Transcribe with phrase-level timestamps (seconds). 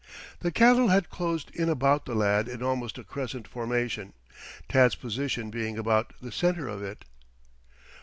[0.39, 4.13] The cattle had closed in about the lad in almost a crescent formation,
[4.67, 7.05] Tad's position being about the center of it.